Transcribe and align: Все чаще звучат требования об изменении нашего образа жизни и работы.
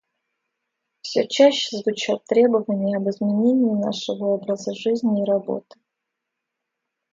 Все 1.03 1.27
чаще 1.27 1.77
звучат 1.77 2.25
требования 2.25 2.97
об 2.97 3.07
изменении 3.09 3.79
нашего 3.79 4.29
образа 4.33 4.73
жизни 4.73 5.21
и 5.21 5.25
работы. 5.25 5.77